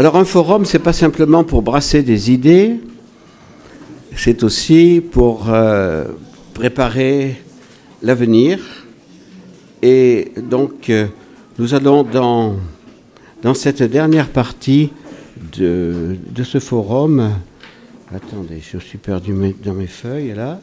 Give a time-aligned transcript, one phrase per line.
[0.00, 2.80] Alors un forum, c'est pas simplement pour brasser des idées,
[4.16, 6.06] c'est aussi pour euh,
[6.54, 7.36] préparer
[8.02, 8.60] l'avenir.
[9.82, 11.06] Et donc, euh,
[11.58, 12.56] nous allons dans,
[13.52, 14.90] cette dernière partie
[15.58, 17.32] de, de ce forum.
[18.10, 20.60] Attendez, je suis perdu dans mes feuilles là.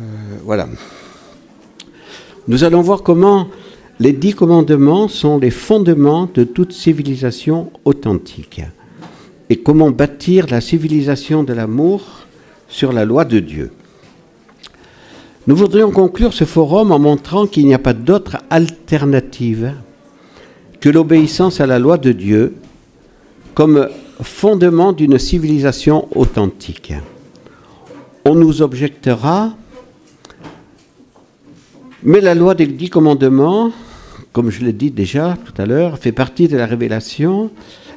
[0.00, 0.02] Euh,
[0.42, 0.66] voilà.
[2.48, 3.46] Nous allons voir comment
[4.00, 8.62] les dix commandements sont les fondements de toute civilisation authentique
[9.50, 12.02] et comment bâtir la civilisation de l'amour
[12.68, 13.70] sur la loi de Dieu?
[15.46, 19.74] Nous voudrions conclure ce forum en montrant qu'il n'y a pas d'autre alternative
[20.80, 22.54] que l'obéissance à la loi de Dieu
[23.54, 23.88] comme
[24.22, 26.94] fondement d'une civilisation authentique.
[28.24, 29.54] On nous objectera,
[32.02, 33.70] mais la loi des dix commandements,
[34.34, 37.52] comme je l'ai dit déjà tout à l'heure, fait partie de la révélation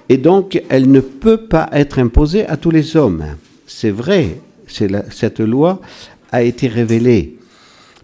[0.08, 3.26] et donc elle ne peut pas être imposée à tous les hommes.
[3.66, 5.82] C'est vrai, cette loi
[6.32, 7.38] a été révélée.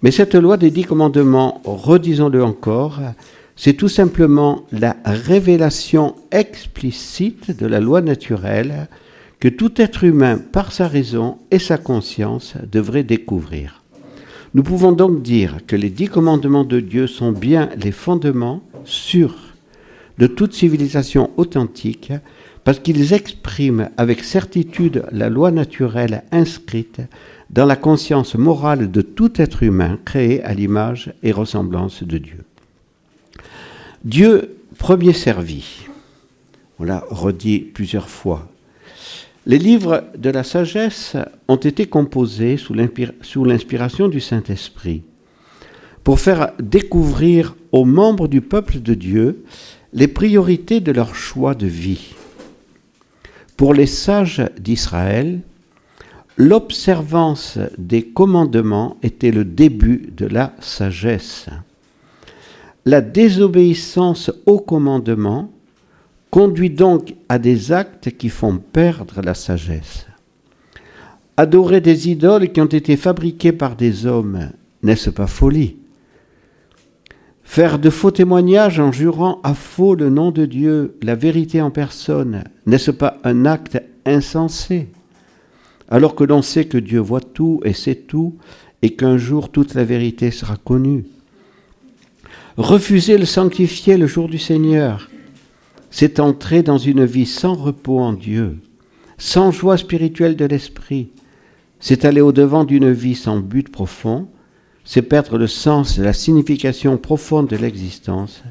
[0.02, 3.00] Mais cette loi des dix commandements, redisons-le encore,
[3.56, 8.88] c'est tout simplement la révélation explicite de la loi naturelle
[9.40, 13.83] que tout être humain, par sa raison et sa conscience, devrait découvrir.
[14.54, 19.36] Nous pouvons donc dire que les dix commandements de Dieu sont bien les fondements sûrs
[20.20, 22.14] de toute civilisation authentique
[22.64, 27.02] parce qu'ils expriment avec certitude la loi naturelle inscrite
[27.50, 32.46] dans la conscience morale de tout être humain créé à l'image et ressemblance de Dieu.
[34.06, 35.88] Dieu premier servi,
[36.78, 38.53] on l'a redit plusieurs fois.
[39.46, 41.18] Les livres de la sagesse
[41.50, 45.04] ont été composés sous l'inspiration du Saint-Esprit
[46.04, 49.44] pour faire découvrir aux membres du peuple de Dieu
[49.92, 52.16] les priorités de leur choix de vie.
[53.58, 55.42] Pour les sages d'Israël,
[56.38, 61.48] l'observance des commandements était le début de la sagesse.
[62.86, 65.52] La désobéissance aux commandements
[66.34, 70.08] conduit donc à des actes qui font perdre la sagesse.
[71.38, 74.50] Adorer des idoles qui ont été fabriquées par des hommes,
[74.82, 75.76] n'est-ce pas folie?
[77.44, 81.70] Faire de faux témoignages en jurant à faux le nom de Dieu, la vérité en
[81.70, 84.88] personne, n'est-ce pas un acte insensé?
[85.88, 88.34] Alors que l'on sait que Dieu voit tout et sait tout,
[88.82, 91.06] et qu'un jour toute la vérité sera connue.
[92.58, 95.12] Refuser le sanctifier le jour du Seigneur,
[95.94, 98.58] c'est entrer dans une vie sans repos en Dieu,
[99.20, 101.10] sans joie spirituelle de l'esprit,
[101.80, 104.28] c'est aller au-devant d'une vie sans but profond,
[104.86, 108.42] c'est perdre le sens, la signification profonde de l'existence,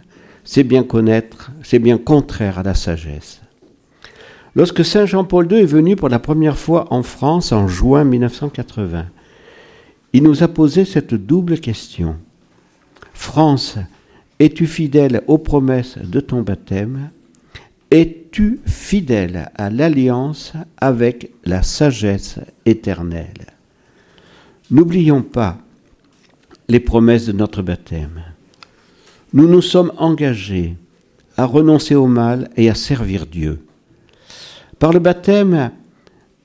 [0.45, 3.41] c'est bien connaître, c'est bien contraire à la sagesse.
[4.55, 9.07] Lorsque Saint Jean-Paul II est venu pour la première fois en France en juin 1980,
[10.13, 12.15] il nous a posé cette double question.
[13.13, 13.79] France,
[14.39, 17.11] es-tu fidèle aux promesses de ton baptême?
[17.93, 23.53] Es-tu fidèle à l'alliance avec la sagesse éternelle?
[24.71, 25.59] N'oublions pas
[26.69, 28.23] les promesses de notre baptême.
[29.35, 30.75] Nous nous sommes engagés
[31.37, 33.63] à renoncer au mal et à servir Dieu.
[34.79, 35.71] Par le baptême,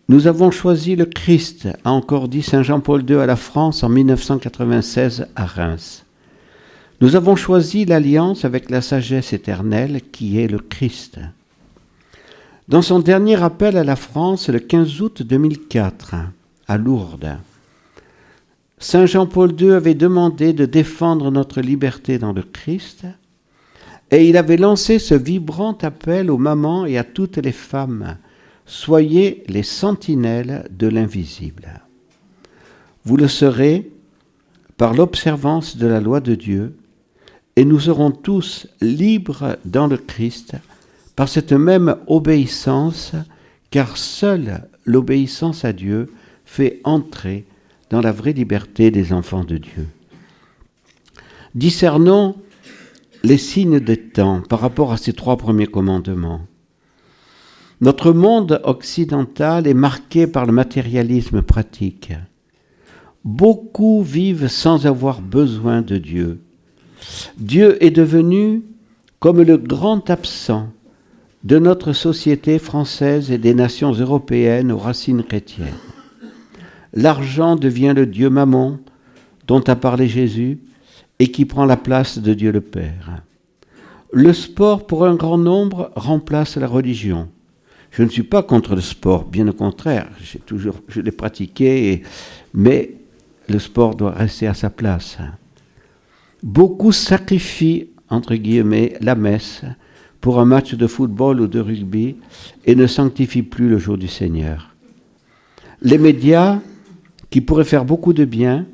[0.09, 3.89] nous avons choisi le Christ, a encore dit Saint Jean-Paul II à la France en
[3.89, 6.03] 1996 à Reims.
[6.99, 11.19] Nous avons choisi l'alliance avec la sagesse éternelle qui est le Christ.
[12.67, 16.15] Dans son dernier appel à la France le 15 août 2004,
[16.67, 17.37] à Lourdes,
[18.77, 23.05] Saint Jean-Paul II avait demandé de défendre notre liberté dans le Christ,
[24.11, 28.17] et il avait lancé ce vibrant appel aux mamans et à toutes les femmes.
[28.65, 31.69] Soyez les sentinelles de l'invisible.
[33.05, 33.89] Vous le serez
[34.75, 36.75] par l'observance de la loi de Dieu,
[37.55, 40.57] et nous serons tous libres dans le Christ
[41.17, 43.13] par cette même obéissance,
[43.71, 46.13] car seule l'obéissance à Dieu
[46.45, 47.45] fait entrer
[47.89, 49.87] dans la vraie liberté des enfants de Dieu.
[51.55, 52.35] Discernons
[53.23, 56.41] les signes des temps par rapport à ces trois premiers commandements.
[57.81, 62.13] Notre monde occidental est marqué par le matérialisme pratique.
[63.25, 66.41] Beaucoup vivent sans avoir besoin de Dieu.
[67.37, 68.61] Dieu est devenu
[69.19, 70.69] comme le grand absent
[71.43, 75.73] de notre société française et des nations européennes aux racines chrétiennes
[76.97, 78.79] l'argent devient le Dieu mammon
[79.47, 80.59] dont a parlé Jésus
[81.19, 83.21] et qui prend la place de Dieu le Père.
[84.11, 87.27] le sport pour un grand nombre remplace la religion.
[87.91, 92.03] Je ne suis pas contre le sport, bien au contraire, j'ai toujours, je l'ai pratiqué,
[92.53, 92.93] mais
[93.49, 95.17] le sport doit rester à sa place.
[96.41, 99.61] Beaucoup sacrifient, entre guillemets, la messe
[100.21, 102.15] pour un match de football ou de rugby
[102.65, 104.75] et ne sanctifient plus le jour du Seigneur.
[105.81, 106.59] Les médias,
[107.29, 108.65] qui pourraient faire beaucoup de bien,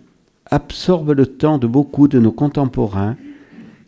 [0.49, 3.17] absorbent le temps de beaucoup de nos contemporains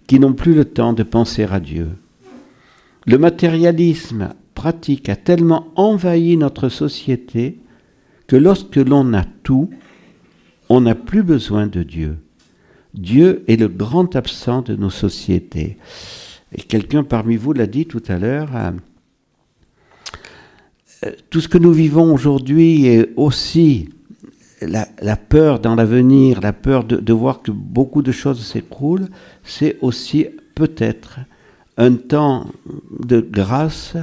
[0.07, 1.89] qui n'ont plus le temps de penser à Dieu.
[3.05, 7.59] Le matérialisme pratique a tellement envahi notre société
[8.27, 9.69] que lorsque l'on a tout,
[10.69, 12.17] on n'a plus besoin de Dieu.
[12.93, 15.77] Dieu est le grand absent de nos sociétés.
[16.51, 18.71] Et quelqu'un parmi vous l'a dit tout à l'heure, euh,
[21.29, 23.89] tout ce que nous vivons aujourd'hui est aussi
[24.61, 29.09] la, peur dans l'avenir, la peur de, voir que beaucoup de choses s'écroulent,
[29.43, 31.19] c'est aussi peut-être
[31.77, 32.47] un temps
[32.99, 33.97] de grâce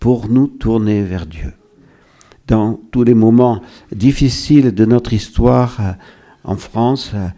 [0.00, 1.52] pour nous tourner vers Dieu.
[2.46, 3.62] Dans tous les moments
[3.94, 5.92] difficiles de notre histoire euh,
[6.42, 7.28] en France, euh,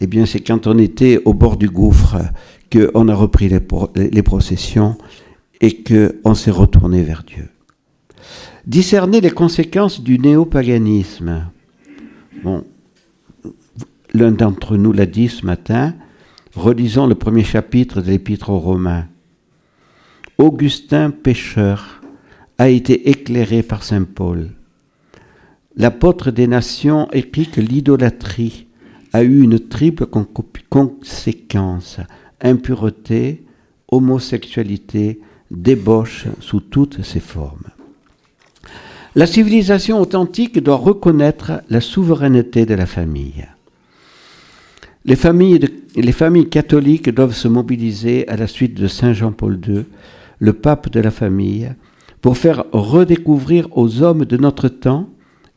[0.00, 2.16] eh bien, c'est quand on était au bord du gouffre
[2.70, 4.96] qu'on a repris les, processions
[5.60, 7.48] et qu'on s'est retourné vers Dieu.
[8.66, 11.46] Discerner les conséquences du néopaganisme.
[14.14, 15.94] L'un d'entre nous l'a dit ce matin,
[16.54, 19.06] relisons le premier chapitre de l'Épître aux Romains.
[20.38, 22.00] Augustin pécheur
[22.58, 24.50] a été éclairé par Saint Paul.
[25.76, 28.66] L'apôtre des nations écrit que l'idolâtrie
[29.12, 30.06] a eu une triple
[30.68, 32.00] conséquence
[32.42, 33.42] impureté,
[33.88, 35.20] homosexualité,
[35.50, 37.70] débauche sous toutes ses formes.
[39.16, 43.46] La civilisation authentique doit reconnaître la souveraineté de la famille.
[45.04, 49.84] Les familles, les familles catholiques doivent se mobiliser à la suite de Saint Jean-Paul II,
[50.38, 51.72] le pape de la famille,
[52.20, 55.08] pour faire redécouvrir aux hommes de notre temps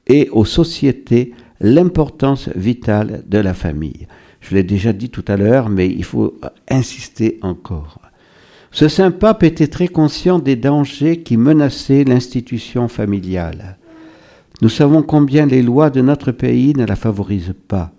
[0.07, 4.07] et aux sociétés l'importance vitale de la famille.
[4.43, 6.37] Je l'ai déjà dit tout à l'heure, mais il faut
[6.69, 7.99] insister encore.
[8.71, 13.77] Ce saint pape était très conscient des dangers qui menaçaient l'institution familiale.
[14.61, 17.91] Nous savons combien les lois de notre pays ne la favorisent pas.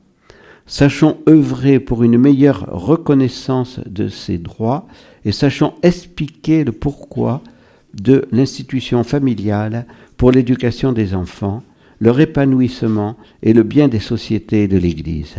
[0.66, 4.86] Sachons œuvrer pour une meilleure reconnaissance de ses droits
[5.24, 7.42] et sachons expliquer le pourquoi
[7.94, 9.86] de l'institution familiale
[10.16, 11.62] pour l'éducation des enfants,
[12.00, 15.36] leur épanouissement et le bien des sociétés et de l'Église.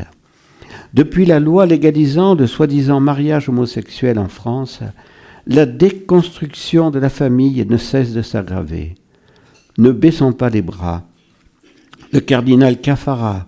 [0.95, 4.79] Depuis la loi légalisant le soi-disant mariage homosexuel en France,
[5.45, 8.95] la déconstruction de la famille ne cesse de s'aggraver.
[9.77, 11.03] Ne baissons pas les bras.
[12.13, 13.45] Le cardinal Cafara,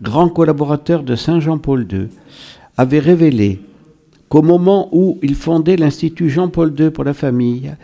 [0.00, 2.08] grand collaborateur de Saint Jean-Paul II,
[2.78, 3.60] avait révélé
[4.30, 7.74] qu'au moment où il fondait l'Institut Jean-Paul II pour la famille,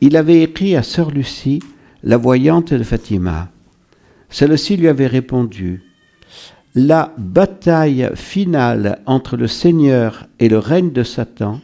[0.00, 1.58] il avait écrit à Sœur Lucie,
[2.04, 3.48] la voyante de Fatima.
[4.28, 5.89] Celle-ci lui avait répondu
[6.76, 11.60] La bataille finale entre le Seigneur et le règne de Satan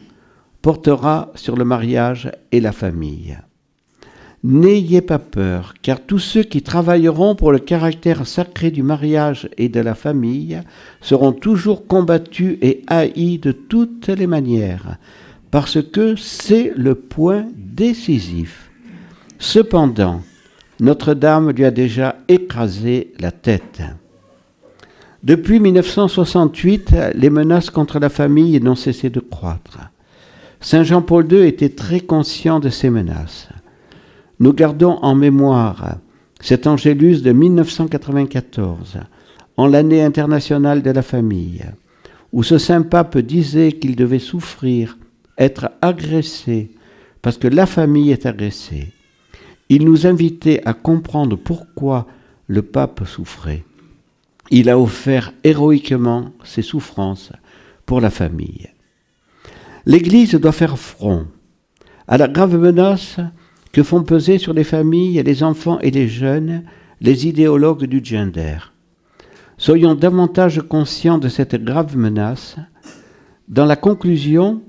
[0.61, 3.37] portera sur le mariage et la famille.
[4.43, 9.69] N'ayez pas peur, car tous ceux qui travailleront pour le caractère sacré du mariage et
[9.69, 10.59] de la famille
[10.99, 14.97] seront toujours combattus et haïs de toutes les manières,
[15.51, 18.71] parce que c'est le point décisif.
[19.39, 20.21] Cependant,
[20.81, 23.81] notre-Dame lui a déjà écrasé la tête.
[25.27, 29.77] Depuis 1968, les menaces contre la famille n'ont cessé de croître.
[30.61, 33.49] Saint Jean-Paul II était très conscient de ces menaces.
[34.39, 35.97] Nous gardons en mémoire
[36.39, 38.99] cet Angélus de 1994,
[39.57, 41.65] en l'année internationale de la famille,
[42.31, 44.97] où ce saint pape disait qu'il devait souffrir,
[45.37, 46.71] être agressé,
[47.21, 48.93] parce que la famille est agressée.
[49.67, 52.07] Il nous invitait à comprendre pourquoi
[52.47, 53.65] le pape souffrait.
[54.49, 57.31] Il a offert héroïquement ses souffrances
[57.85, 58.69] pour la famille.
[59.85, 61.27] L'Église doit faire front
[62.07, 63.17] à la grave menace
[63.71, 66.63] que font peser sur les familles, les enfants et les jeunes
[67.01, 68.57] les idéologues du gender.
[69.57, 72.57] Soyons davantage conscients de cette grave menace.
[73.47, 74.61] Dans la conclusion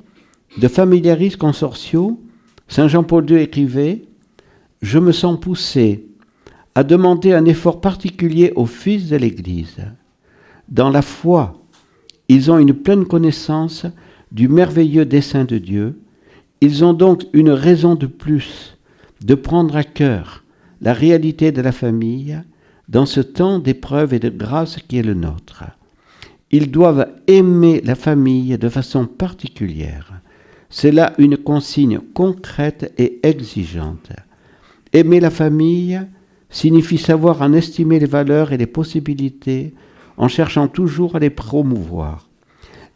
[0.56, 2.20] de Familiaris Consortio,
[2.68, 4.02] Saint Jean-Paul II écrivait
[4.80, 6.07] je me sens poussé
[6.74, 9.78] à demander un effort particulier aux fils de l'Église.
[10.68, 11.60] Dans la foi,
[12.28, 13.86] ils ont une pleine connaissance
[14.32, 15.98] du merveilleux dessein de Dieu.
[16.60, 18.76] Ils ont donc une raison de plus
[19.24, 20.44] de prendre à cœur
[20.80, 22.40] la réalité de la famille
[22.88, 25.64] dans ce temps d'épreuve et de grâce qui est le nôtre.
[26.50, 30.20] Ils doivent aimer la famille de façon particulière.
[30.70, 34.10] C'est là une consigne concrète et exigeante.
[34.92, 36.00] Aimer la famille
[36.50, 39.74] signifie savoir en estimer les valeurs et les possibilités
[40.16, 42.28] en cherchant toujours à les promouvoir.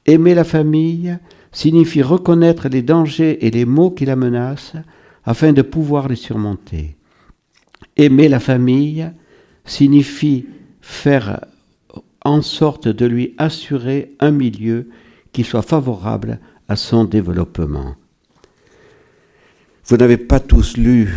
[0.06, 1.16] Aimer la famille
[1.52, 4.76] signifie reconnaître les dangers et les maux qui la menacent
[5.24, 6.96] afin de pouvoir les surmonter.
[7.96, 9.10] Aimer la famille
[9.64, 10.46] signifie
[10.80, 11.44] faire
[12.24, 14.88] en sorte de lui assurer un milieu
[15.32, 17.94] qui soit favorable à son développement.
[19.86, 21.12] Vous n'avez pas tous lu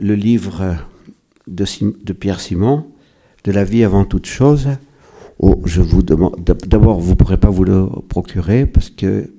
[0.00, 0.76] le livre
[1.46, 2.86] de, Pierre Simon,
[3.44, 4.68] de la vie avant toute chose.
[5.40, 9.30] D'abord, vous ne pourrez pas vous le procurer parce que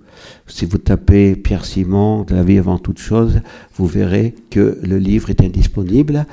[0.48, 3.42] si vous tapez Pierre Simon, de la vie avant toute chose,
[3.76, 6.26] vous verrez que le livre est indisponible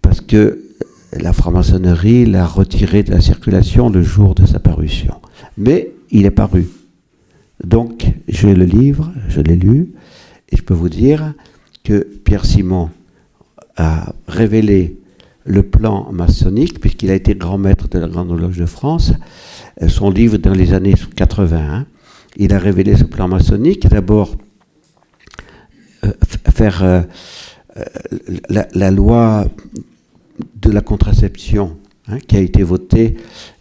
[0.00, 0.62] parce que
[1.12, 5.14] la franc-maçonnerie l'a retiré de la circulation le jour de sa parution.
[5.58, 6.68] Mais il est paru.
[7.64, 9.92] Donc, j'ai le livre, je l'ai lu,
[10.50, 11.34] et je peux vous dire
[11.84, 12.90] que Pierre Simon
[13.76, 14.98] a révélé
[15.44, 19.12] le plan maçonnique, puisqu'il a été grand maître de la Grande Loge de France,
[19.80, 21.86] euh, son livre dans les années 80.
[22.36, 24.36] Il a révélé ce plan maçonnique, d'abord
[26.04, 26.12] euh,
[26.54, 27.02] faire euh,
[28.48, 29.46] la, loi
[30.60, 31.76] de la contraception
[32.08, 33.16] hein, qui a été votée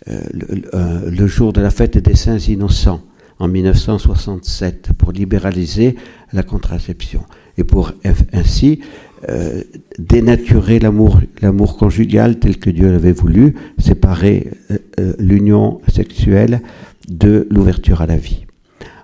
[0.05, 3.01] le, jour de la fête des saints innocents
[3.39, 5.95] en 1967 pour libéraliser
[6.33, 7.23] la contraception
[7.57, 7.93] et pour
[8.33, 8.81] ainsi
[9.29, 9.61] euh,
[9.99, 16.61] dénaturer l'amour, l'amour conjugal tel que Dieu l'avait voulu, séparer euh, euh, l'union sexuelle
[17.07, 18.47] de l'ouverture à la vie.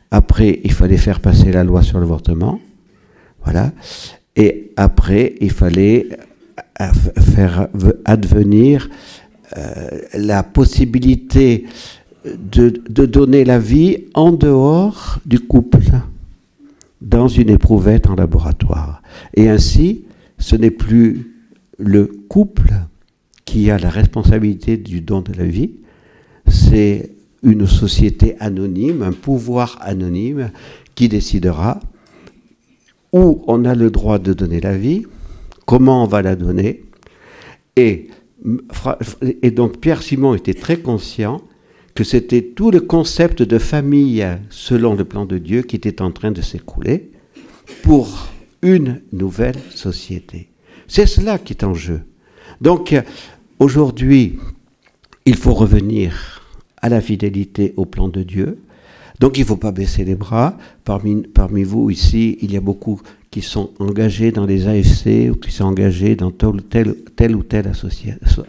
[0.09, 2.59] Après, il fallait faire passer la loi sur l'avortement,
[3.43, 3.73] voilà.
[4.35, 6.07] Et après, il fallait
[7.19, 7.67] faire
[8.05, 8.89] advenir
[10.13, 11.65] la possibilité
[12.25, 15.85] de, de donner la vie en dehors du couple
[17.01, 19.01] dans une éprouvette en laboratoire.
[19.35, 20.03] Et ainsi,
[20.37, 21.33] ce n'est plus
[21.77, 22.73] le couple
[23.45, 25.71] qui a la responsabilité du don de la vie,
[26.47, 27.11] c'est
[27.43, 30.51] une société anonyme, un pouvoir anonyme
[30.95, 31.79] qui décidera
[33.13, 35.05] où on a le droit de donner la vie,
[35.65, 36.83] comment on va la donner.
[37.75, 38.09] Et,
[39.51, 41.41] donc Pierre Simon était très conscient
[41.95, 46.11] que c'était tout le concept de famille selon le plan de Dieu qui était en
[46.11, 47.11] train de s'écouler
[47.81, 48.27] pour
[48.61, 50.49] une nouvelle société.
[50.87, 52.01] C'est cela qui est en jeu.
[52.61, 52.95] Donc
[53.59, 54.37] aujourd'hui,
[55.25, 56.41] il faut revenir
[56.81, 58.59] à la fidélité au plan de Dieu.
[59.19, 60.57] Donc il ne faut pas baisser les bras.
[60.85, 65.35] Parmi, parmi vous ici, il y a beaucoup qui sont engagés dans les AFC ou
[65.35, 66.61] qui sont engagés dans telle,
[67.15, 67.71] telle, ou telle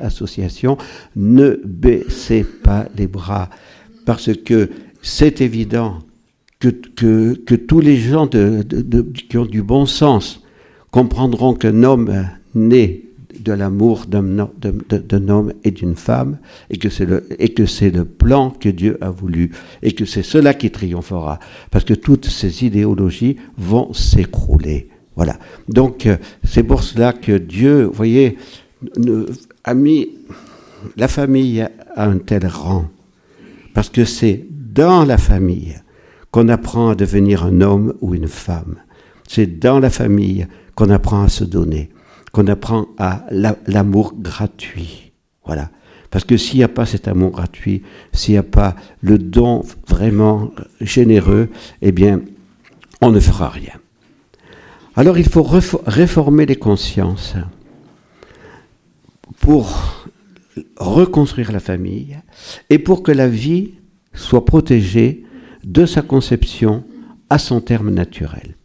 [0.01, 0.79] association,
[1.17, 3.51] ne baissez pas les bras
[4.07, 4.71] parce que
[5.03, 5.99] c'est évident
[6.59, 10.43] que, que, que, tous les gens de, de, qui ont du bon sens
[10.91, 13.05] comprendront qu'un homme né
[13.39, 16.39] de l'amour d'un homme et d'une femme,
[16.71, 20.05] et que c'est le, et que c'est le plan que Dieu a voulu, et que
[20.05, 21.39] c'est cela qui triomphera,
[21.71, 24.89] parce que toutes ces idéologies vont s'écrouler.
[25.17, 25.39] Voilà.
[25.69, 28.39] Donc, euh, c'est pour cela que Dieu, vous voyez,
[29.65, 30.11] a mis
[30.97, 32.87] la famille à un tel rang,
[33.75, 35.77] parce que c'est dans la famille
[36.39, 38.77] qu'on apprend à devenir un homme ou une femme.
[39.27, 41.91] C'est dans la famille qu'on apprend à se donner
[42.31, 43.27] qu'on apprend à
[43.67, 45.11] l'amour gratuit.
[45.45, 45.71] Voilà.
[46.11, 49.65] Parce que s'il n'y a pas cet amour gratuit, s'il n'y a pas le don
[49.89, 51.49] vraiment généreux,
[51.83, 52.21] eh bien,
[53.01, 53.75] on ne fera rien.
[54.95, 57.35] Alors il faut réformer les consciences
[59.41, 60.07] pour
[60.77, 62.17] reconstruire la famille
[62.71, 63.73] et pour que la vie
[64.13, 65.25] soit protégée
[65.69, 66.83] de sa conception
[67.31, 68.57] à son terme naturel.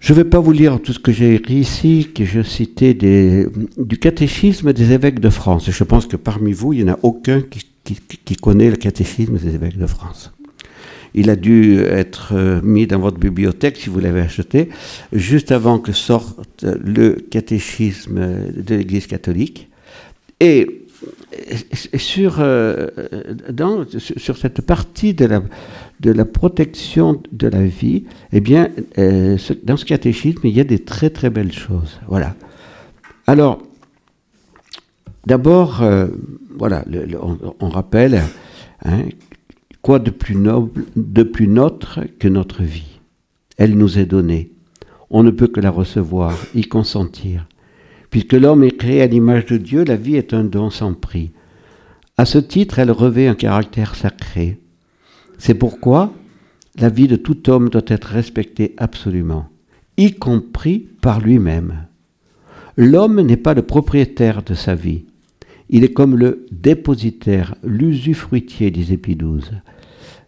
[0.00, 2.94] Je ne vais pas vous lire tout ce que j'ai écrit ici, que je citais
[2.94, 5.70] du catéchisme des évêques de France.
[5.70, 9.54] Je pense que parmi vous, il n'y en a aucun qui, connaît le catéchisme des
[9.54, 10.32] évêques de France.
[11.14, 14.70] Il a dû être euh, mis dans votre bibliothèque si vous l'avez acheté,
[15.12, 18.18] juste avant que sorte le catéchisme
[18.56, 19.68] de l'Église catholique.
[20.40, 20.81] Et
[21.74, 22.88] sur, euh,
[23.50, 25.42] dans, sur cette partie de la,
[26.00, 30.64] de la protection de la vie, eh bien, euh, dans ce catéchisme, il y a
[30.64, 32.00] des très très belles choses.
[32.08, 32.34] Voilà.
[33.26, 33.62] Alors,
[35.26, 36.08] d'abord, euh,
[36.58, 36.84] voilà,
[37.60, 38.22] on, rappelle
[38.84, 39.04] hein,
[39.80, 42.98] quoi de plus noble, de plus notre que notre vie?
[43.56, 44.50] Elle nous est donnée.
[45.10, 47.46] On ne peut que la recevoir, y consentir.
[48.12, 51.30] Puisque l'homme est créé à l'image de Dieu, la vie est un don sans prix.
[52.18, 54.60] À ce titre, elle revêt un caractère sacré.
[55.38, 56.12] C'est pourquoi,
[56.78, 59.48] la vie de tout homme doit être respectée absolument,
[59.96, 61.86] y compris par lui-même.
[62.76, 65.06] L'homme n'est pas le propriétaire de sa vie.
[65.70, 69.16] Il est comme le dépositaire, l'usufruitier, disait Pie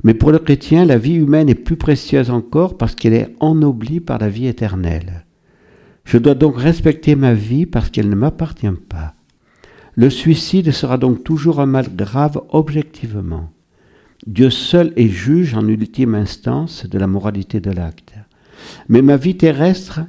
[0.02, 4.00] Mais pour le chrétien, la vie humaine est plus précieuse encore parce qu'elle est ennoblie
[4.00, 5.23] par la vie éternelle.
[6.04, 9.14] Je dois donc respecter ma vie parce qu'elle ne m'appartient pas.
[9.94, 13.50] Le suicide sera donc toujours un mal grave objectivement.
[14.26, 18.14] Dieu seul est juge en ultime instance de la moralité de l'acte.
[18.88, 20.00] Mais ma vie terrestre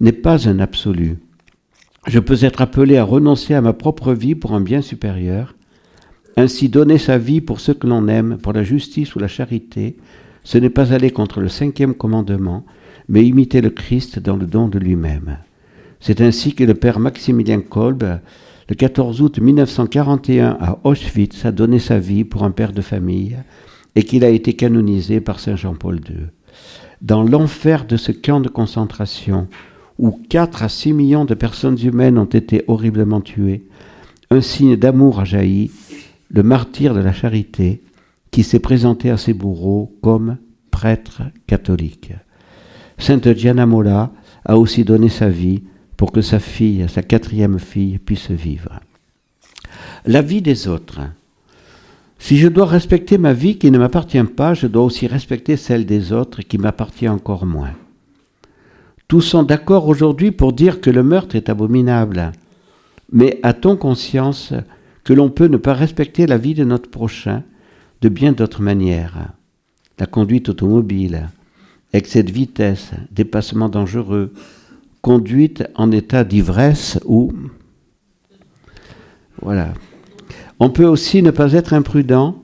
[0.00, 1.18] n'est pas un absolu.
[2.06, 5.54] Je peux être appelé à renoncer à ma propre vie pour un bien supérieur.
[6.36, 9.96] Ainsi donner sa vie pour ce que l'on aime, pour la justice ou la charité,
[10.44, 12.64] ce n'est pas aller contre le cinquième commandement,
[13.12, 15.36] mais imiter le Christ dans le don de lui-même.
[16.00, 18.02] C'est ainsi que le père Maximilien Kolb,
[18.68, 23.36] le 14 août 1941 à Auschwitz, a donné sa vie pour un père de famille
[23.94, 26.28] et qu'il a été canonisé par Saint Jean-Paul II.
[27.02, 29.46] Dans l'enfer de ce camp de concentration,
[29.98, 33.66] où 4 à 6 millions de personnes humaines ont été horriblement tuées,
[34.30, 35.70] un signe d'amour a jailli,
[36.30, 37.82] le martyr de la charité,
[38.30, 40.38] qui s'est présenté à ses bourreaux comme
[40.70, 42.12] prêtre catholique.
[43.02, 44.12] Sainte Diana Mola
[44.44, 45.64] a aussi donné sa vie
[45.96, 48.78] pour que sa fille, sa quatrième fille, puisse vivre.
[50.06, 51.00] La vie des autres.
[52.20, 55.84] Si je dois respecter ma vie qui ne m'appartient pas, je dois aussi respecter celle
[55.84, 57.72] des autres qui m'appartient encore moins.
[59.08, 62.30] Tous sont d'accord aujourd'hui pour dire que le meurtre est abominable.
[63.10, 64.54] Mais a-t-on conscience
[65.02, 67.42] que l'on peut ne pas respecter la vie de notre prochain
[68.00, 69.32] de bien d'autres manières?
[69.98, 71.28] La conduite automobile,
[71.92, 74.32] excès de vitesse, dépassement dangereux,
[75.00, 77.32] conduite en état d'ivresse ou...
[79.40, 79.74] Voilà.
[80.60, 82.42] On peut aussi ne pas être imprudent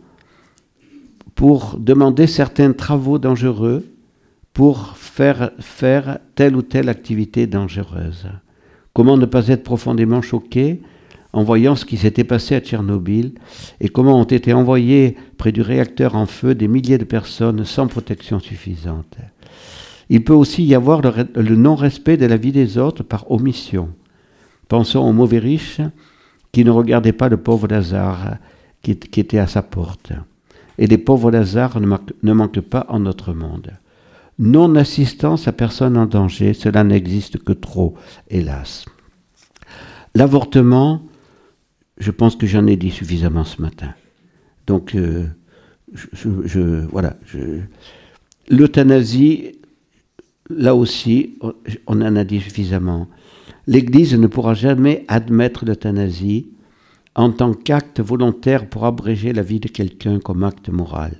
[1.37, 3.87] pour demander certains travaux dangereux
[4.53, 8.27] pour faire faire telle ou telle activité dangereuse.
[8.93, 10.83] Comment ne pas être profondément choqué
[11.33, 13.35] en voyant ce qui s'était passé à Tchernobyl
[13.81, 17.87] et comment ont été envoyés près du réacteur en feu des milliers de personnes sans
[17.87, 19.17] protection suffisante?
[20.11, 23.91] Il peut aussi y avoir le, non-respect de la vie des autres par omission.
[24.69, 25.81] Pensons aux mauvais riches
[26.53, 28.37] qui ne regardaient pas le pauvre Lazare
[28.83, 30.13] qui, était à sa porte.
[30.79, 33.73] Et les pauvres Lazare ne manquent pas en notre monde
[34.39, 37.97] non-assistance à personne en danger, cela n'existe que trop,
[38.31, 38.85] hélas.
[40.15, 41.03] L'avortement,
[41.99, 43.95] je pense que j'en ai dit suffisamment ce matin.
[44.67, 45.27] Donc, euh,
[46.93, 47.17] voilà.
[48.49, 49.58] L'euthanasie,
[50.51, 51.39] là aussi,
[51.87, 53.09] on en a dit suffisamment.
[53.67, 56.49] L'Église ne pourra jamais admettre l'euthanasie
[57.15, 61.17] en tant qu'acte volontaire pour abréger la vie de quelqu'un comme acte moral.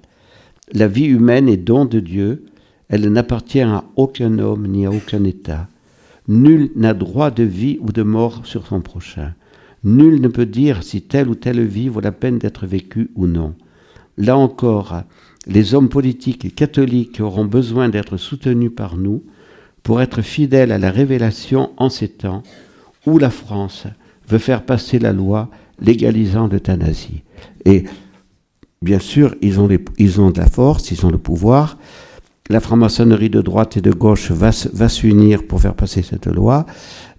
[0.73, 2.45] La vie humaine est don de Dieu
[2.89, 5.69] elle n'appartient à aucun homme ni à aucun État.
[6.27, 9.35] Nul n'a droit de vie ou de mort sur son prochain.
[9.85, 13.27] Nul ne peut dire si telle ou telle vie vaut la peine d'être vécue ou
[13.27, 13.55] non.
[14.17, 15.03] Là encore,
[15.49, 19.23] les hommes politiques et catholiques auront besoin d'être soutenus par nous
[19.83, 22.43] pour être fidèles à la révélation en ces temps
[23.07, 23.87] où la France
[24.29, 25.49] veut faire passer la loi
[25.81, 27.23] légalisant l'euthanasie.
[27.65, 27.85] Et
[28.83, 31.79] bien sûr, ils ont, ils ont de la force, ils ont le pouvoir,
[32.51, 36.67] la franc-maçonnerie de droite et de gauche va, s'unir pour faire passer cette loi,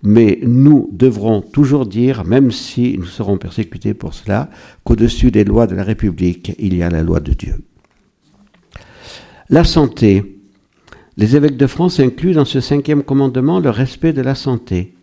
[0.01, 4.49] mais nous devrons toujours dire, même si nous serons persécutés pour cela,
[4.83, 7.55] qu'au-dessus des lois de la République, il y a la loi de Dieu.
[9.51, 10.39] La santé.
[11.17, 14.93] Les évêques de France incluent dans ce cinquième commandement le respect de la santé.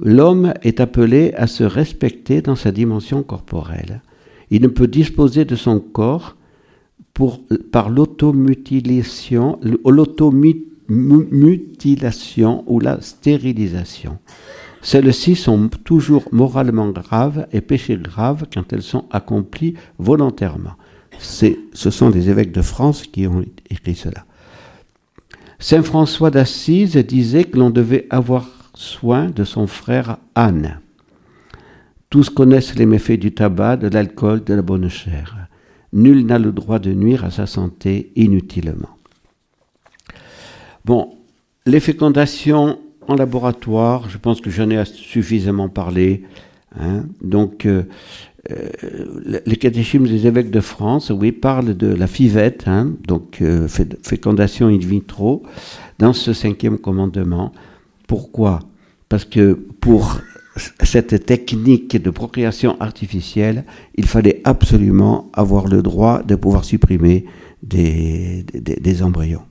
[0.00, 4.02] L'homme est appelé à se respecter dans sa dimension corporelle.
[4.50, 6.36] Il ne peut disposer de son corps
[7.70, 9.60] par l'automutilation
[12.66, 14.18] ou la stérilisation.
[14.82, 20.74] Celles-ci sont toujours moralement graves et péchés graves quand elles sont accomplies volontairement.
[21.20, 24.24] Ce sont les évêques de France qui ont écrit cela.
[25.58, 30.80] Saint François d'Assise disait que l'on devait avoir soin de son frère Anne.
[32.08, 35.36] Tous connaissent les méfaits du tabac, de l'alcool, de la bonne chair.
[35.92, 38.96] Nul n'a le droit de nuire à sa santé inutilement.
[40.84, 41.14] Bon,
[41.66, 46.24] les fécondations en laboratoire, je pense que j'en ai suffisamment parlé.
[46.78, 47.04] Hein.
[47.22, 47.84] Donc, euh,
[48.50, 53.68] euh, les catéchismes des évêques de France, oui, parlent de la fivette, hein, donc euh,
[53.68, 55.42] fécondation in vitro,
[55.98, 57.52] dans ce cinquième commandement.
[58.06, 58.60] Pourquoi?
[59.10, 60.20] Parce que pour
[60.82, 63.64] cette technique de procréation artificielle,
[63.96, 67.26] il fallait absolument avoir le droit de pouvoir supprimer
[67.62, 69.42] des, des, embryons.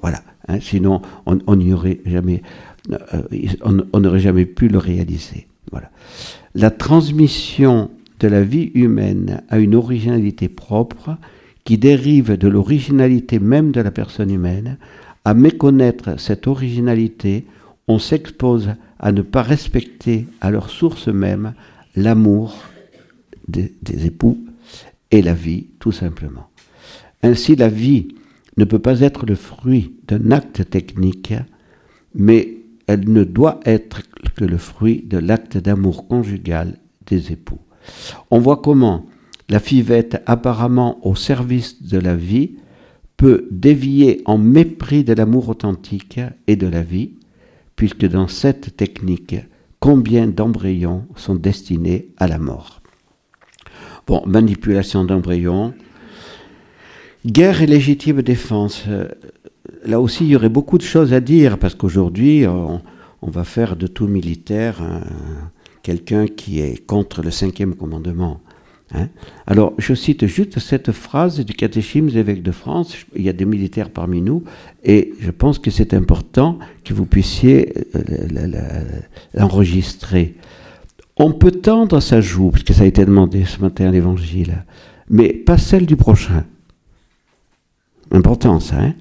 [0.00, 0.22] Voilà.
[0.46, 0.58] Hein.
[0.60, 2.42] sinon, on n'y aurait jamais,
[2.92, 3.22] euh,
[3.92, 5.48] on n'aurait jamais pu le réaliser.
[5.72, 5.90] Voilà.
[6.54, 11.16] La transmission de la vie humaine a une originalité propre
[11.64, 14.78] qui dérive de l'originalité même de la personne humaine.
[15.24, 17.44] À méconnaître cette originalité,
[17.88, 21.54] on s'expose à ne pas respecter à leur source même
[21.94, 22.56] l'amour
[23.48, 23.72] des,
[24.06, 24.38] époux
[25.10, 26.48] et la vie, tout simplement.
[27.22, 28.08] Ainsi, la vie
[28.56, 31.34] ne peut pas être le fruit d'un acte technique,
[32.14, 34.02] mais elle ne doit être
[34.36, 37.58] que le fruit de l'acte d'amour conjugal des époux.
[38.30, 39.06] On voit comment
[39.48, 42.56] la fivette, apparemment au service de la vie,
[43.16, 47.12] peut dévier en mépris de l'amour authentique et de la vie,
[47.76, 49.36] puisque dans cette technique,
[49.80, 52.82] combien d'embryons sont destinés à la mort
[54.06, 55.74] Bon, manipulation d'embryons,
[57.24, 58.84] guerre et légitime défense.
[58.88, 59.08] Euh,
[59.84, 62.80] là aussi, il y aurait beaucoup de choses à dire, parce qu'aujourd'hui, on,
[63.22, 64.76] va faire de tout militaire
[65.86, 68.40] quelqu'un qui est contre le cinquième commandement.
[68.92, 69.06] Hein.
[69.46, 72.96] Alors, je cite juste cette phrase du catéchisme des évêques de France.
[73.14, 74.42] Il y a des militaires parmi nous,
[74.82, 78.62] et je pense que c'est important que vous puissiez euh,
[79.32, 80.34] l'enregistrer.
[81.16, 84.64] On peut tendre sa joue, puisque ça a été demandé ce matin à l'évangile,
[85.08, 86.44] mais pas celle du prochain.
[88.10, 88.94] Important ça, hein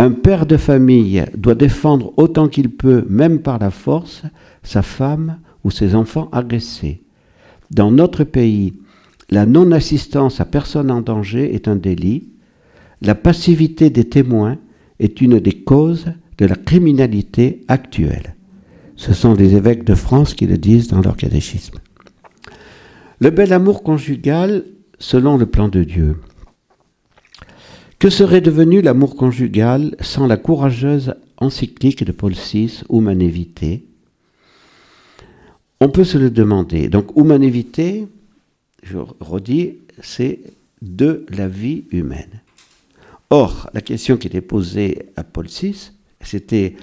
[0.00, 4.24] Un père de famille doit défendre autant qu'il peut, même par la force,
[4.64, 7.02] sa femme ou ses enfants agressés.
[7.72, 8.74] Dans notre pays,
[9.30, 12.28] la non-assistance à personne en danger est un délit.
[13.02, 14.58] La passivité des témoins
[15.00, 16.06] est une des causes
[16.38, 18.36] de la criminalité actuelle.
[18.94, 21.80] Ce sont les évêques de France qui le disent dans leur catéchisme.
[23.18, 24.64] Le bel amour conjugal
[25.00, 26.20] selon le plan de Dieu.
[27.98, 33.84] Que serait devenu l'amour conjugal sans la courageuse encyclique de Paul VI, Humanité?
[35.80, 36.88] On peut se le demander.
[36.88, 38.06] Donc, Humanité,
[38.82, 40.40] je redis, c'est
[40.82, 42.40] de la vie humaine.
[43.30, 46.76] Or, la question qui était posée à Paul VI, c'était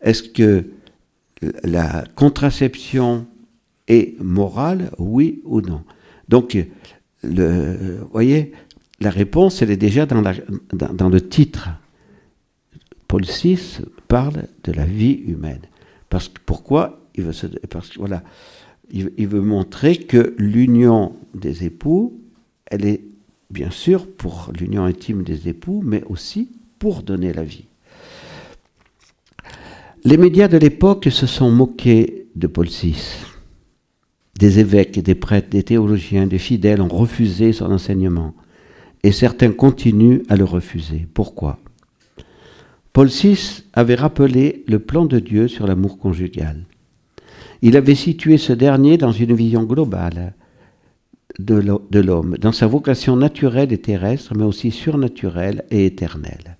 [0.00, 0.64] est-ce que
[1.64, 3.26] la contraception
[3.88, 5.82] est morale, oui ou non?
[6.28, 6.56] Donc,
[7.22, 8.52] vous voyez,
[9.00, 10.22] la réponse, elle est déjà dans,
[10.72, 11.68] dans, le titre.
[13.06, 13.58] Paul VI
[14.06, 15.62] parle de la vie humaine.
[16.10, 17.07] Parce que, pourquoi
[18.90, 22.20] il veut montrer que l'union des époux,
[22.66, 23.02] elle est
[23.50, 27.64] bien sûr pour l'union intime des époux, mais aussi pour donner la vie.
[30.04, 32.96] Les médias de l'époque se sont moqués de Paul VI.
[34.38, 38.34] Des évêques, des prêtres, des théologiens, des fidèles ont refusé son enseignement.
[39.02, 41.08] Et certains continuent à le refuser.
[41.12, 41.58] Pourquoi?
[42.92, 46.64] Paul VI avait rappelé le plan de Dieu sur l'amour conjugal.
[47.62, 50.34] Il avait situé ce dernier dans une vision globale
[51.38, 56.56] de l'homme, dans sa vocation naturelle et terrestre, mais aussi surnaturelle et éternelle.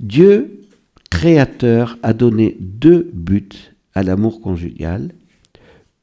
[0.00, 0.66] Dieu,
[1.10, 5.12] créateur, a donné deux buts à l'amour conjugal,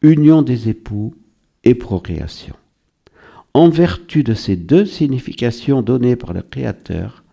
[0.01, 1.15] union des époux
[1.63, 2.55] et procréation.
[3.53, 7.23] En vertu de ces deux significations données par le Créateur,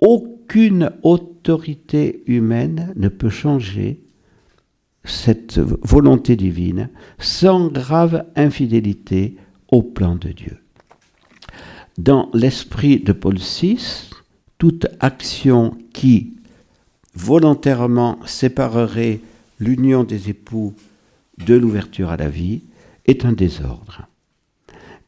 [0.00, 4.03] aucune autorité humaine ne peut changer
[5.04, 6.88] cette volonté divine
[7.18, 9.36] sans grave infidélité
[9.70, 10.58] au plan de Dieu.
[11.98, 14.10] Dans l'esprit de Paul VI,
[14.58, 16.32] toute action qui
[17.14, 19.20] volontairement séparerait
[19.60, 20.74] l'union des époux
[21.46, 22.62] de l'ouverture à la vie
[23.06, 24.06] est un désordre.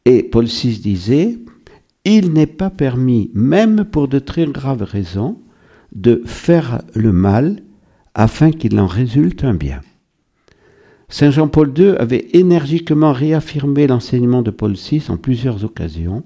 [0.05, 1.37] Et Paul VI disait,
[2.05, 5.39] il n'est pas permis, même pour de très graves raisons,
[5.93, 7.61] de faire le mal
[8.17, 9.79] afin qu'il en résulte un bien.
[11.07, 16.23] Saint Jean-Paul II avait énergiquement réaffirmé l'enseignement de Paul VI en plusieurs occasions.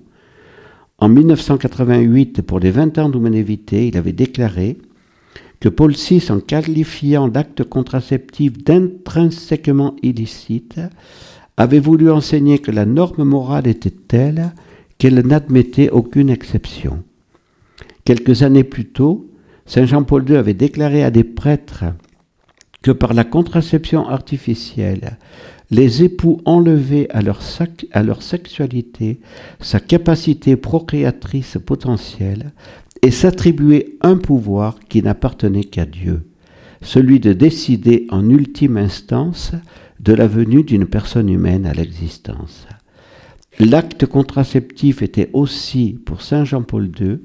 [0.98, 4.78] En 1988, pour les 20 ans d'humanité, il avait déclaré
[5.60, 10.80] que Paul VI, en qualifiant l'acte contraceptif d'intrinsèquement illicite,
[11.58, 14.54] avait voulu enseigner que la norme morale était telle
[14.98, 17.04] qu'elle n'admettait aucune exception.
[18.06, 19.31] Quelques années plus tôt,
[19.74, 21.86] Saint Jean-Paul II avait déclaré à des prêtres
[22.82, 25.18] que par la contraception artificielle,
[25.70, 27.42] les époux enlevaient à leur,
[28.22, 29.22] sexualité
[29.62, 32.52] sa capacité procréatrice potentielle
[33.02, 36.28] et s'attribuaient un pouvoir qui n'appartenait qu'à Dieu,
[36.82, 39.54] celui de décider en ultime instance
[40.02, 42.68] de la venue d'une personne humaine à l'existence.
[43.58, 47.20] L'acte contraceptif était aussi, pour Saint Jean-Paul II,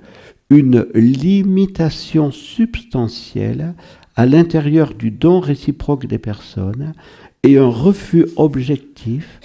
[0.51, 3.75] une limitation substantielle
[4.15, 6.95] à l'intérieur du don réciproque des personnes
[7.43, 9.41] et un refus objectif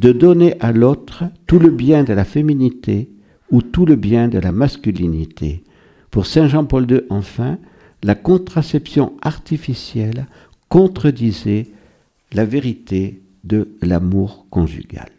[0.00, 3.10] de donner à l'autre tout le bien de la féminité
[3.50, 5.62] ou tout le bien de la masculinité.
[6.10, 7.58] Pour Saint Jean-Paul II, enfin,
[8.02, 10.26] la contraception artificielle
[10.68, 11.68] contredisait
[12.32, 15.15] la vérité de l'amour conjugal.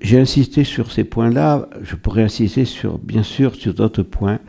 [0.00, 4.40] J'ai insisté sur ces points-là, je pourrais insister sur, bien sûr sur d'autres points,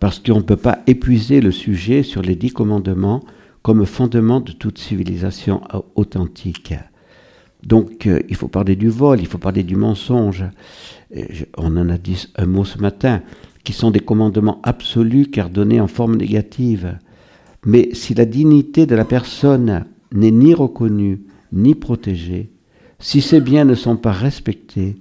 [0.00, 3.22] parce qu'on ne peut pas épuiser le sujet sur les dix commandements
[3.62, 5.60] comme fondement de toute civilisation
[5.94, 6.74] authentique.
[7.64, 10.44] Donc euh, il faut parler du vol, il faut parler du mensonge.
[11.56, 13.22] on en a dit un mot ce matin,
[13.62, 16.98] qui sont des commandements absolus car donnés en forme négative.
[17.66, 21.20] Mais si la dignité de la personne n'est ni reconnue
[21.52, 22.50] ni protégée,
[22.98, 24.96] si ses biens ne sont pas respectés,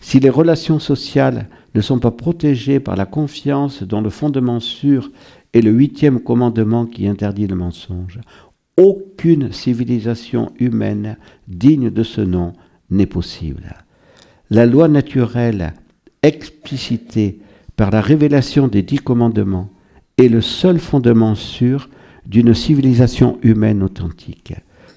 [0.00, 5.10] si les relations sociales ne sont pas protégées par la confiance dont le fondement sûr
[5.52, 8.20] est le huitième commandement qui interdit le mensonge,
[8.76, 11.16] aucune civilisation humaine
[11.48, 12.52] digne de ce nom
[12.90, 13.74] n'est possible.
[14.50, 15.74] La loi naturelle,
[16.22, 17.38] explicitée
[17.76, 19.70] par la révélation des dix commandements,
[20.18, 21.88] est le seul fondement sûr
[22.26, 24.54] d'une civilisation humaine authentique.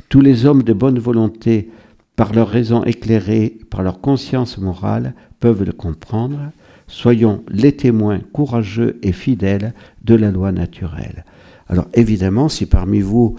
[0.10, 1.70] Tous les hommes de bonne volonté,
[2.18, 6.52] par leur raison éclairée, par leur conscience morale, peuvent le comprendre.
[6.88, 11.24] Soyons les témoins courageux et fidèles de la loi naturelle.
[11.70, 13.36] Alors évidemment, si parmi vous,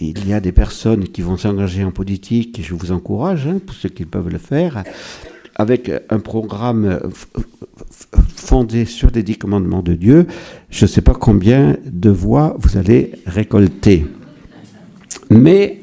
[0.00, 3.76] il y a des personnes qui vont s'engager en politique, je vous encourage, hein, pour
[3.76, 4.82] ceux qui peuvent le faire,
[5.54, 6.98] avec un programme
[8.34, 10.26] fondé sur les dix commandements de Dieu,
[10.70, 14.06] je ne sais pas combien de voix vous allez récolter.
[15.28, 15.79] Mais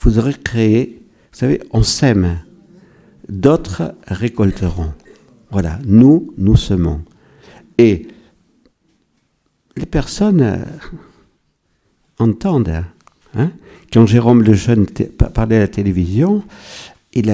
[0.00, 2.38] vous aurez créé, vous savez, on sème,
[3.28, 4.92] d'autres récolteront.
[5.50, 7.02] Voilà, nous, nous semons.
[7.78, 8.08] Et
[9.76, 10.64] les personnes
[12.18, 12.84] entendent.
[13.34, 13.50] Hein.
[13.92, 16.42] Quand Jérôme le Jeune parlait à la télévision,
[17.12, 17.32] il,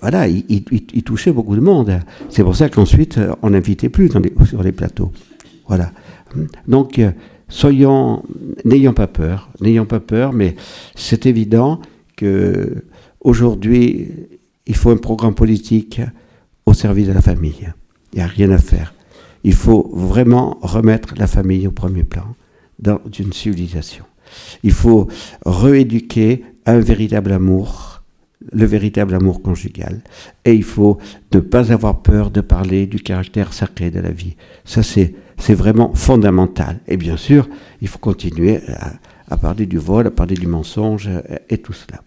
[0.00, 0.64] voilà, il,
[1.04, 2.00] touchait beaucoup de monde.
[2.28, 4.10] C'est pour ça qu'ensuite, on n'invitait plus
[4.46, 5.12] sur les plateaux.
[5.66, 5.92] Voilà.
[6.66, 7.10] Donc, euh,
[7.50, 8.22] soyons,
[8.64, 10.56] n'ayons pas peur, n'ayons pas peur, mais
[10.94, 11.80] c'est évident
[12.16, 12.84] que
[13.20, 14.08] aujourd'hui,
[14.66, 16.00] il faut un programme politique
[16.66, 17.72] au service de la famille.
[18.12, 18.94] Il n'y a rien à faire.
[19.44, 22.34] Il faut vraiment remettre la famille au premier plan
[22.78, 24.04] dans une civilisation.
[24.62, 25.08] Il faut
[25.44, 28.02] rééduquer un véritable amour,
[28.52, 30.02] le véritable amour conjugal.
[30.44, 30.98] Et il faut
[31.32, 34.36] ne pas avoir peur de parler du caractère sacré de la vie.
[34.64, 36.80] Ça, c'est, c'est vraiment fondamental.
[36.86, 37.48] Et bien sûr,
[37.80, 38.60] il faut continuer
[39.28, 41.08] à, parler du vol, à parler du mensonge
[41.48, 42.00] et tout cela.